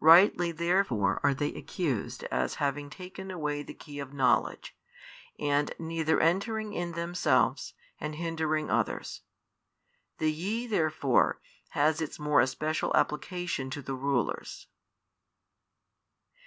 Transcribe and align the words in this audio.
Rightly 0.00 0.50
therefore 0.50 1.20
are 1.22 1.34
they 1.34 1.52
accused 1.52 2.24
as 2.30 2.54
having 2.54 2.88
taken 2.88 3.30
away 3.30 3.62
the 3.62 3.74
key 3.74 3.98
of 3.98 4.14
knowledge, 4.14 4.74
and 5.38 5.74
neither 5.78 6.18
entering 6.20 6.72
in 6.72 6.92
themselves, 6.92 7.74
and 8.00 8.14
hindering 8.14 8.70
others. 8.70 9.20
The 10.16 10.32
YE 10.32 10.66
therefore 10.66 11.38
has 11.72 12.00
its 12.00 12.18
more 12.18 12.40
especial 12.40 12.96
application 12.96 13.68
to 13.72 13.82
the 13.82 13.94
rulers. 13.94 14.68